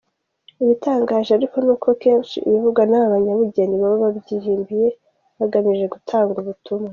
[0.61, 4.87] Igitangaje ariko, ni uko kenshi ibivugwa n’aba banyabugeni baba babyihimbiye,
[5.39, 6.89] bagamije gutanga ubutumwa.